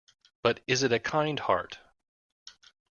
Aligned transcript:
But 0.41 0.61
is 0.65 0.81
it 0.81 0.91
a 0.91 0.99
kind 0.99 1.37
heart? 1.39 1.77